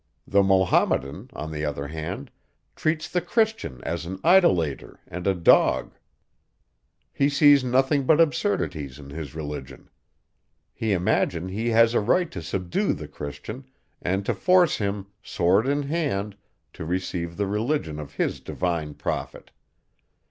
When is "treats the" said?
2.75-3.21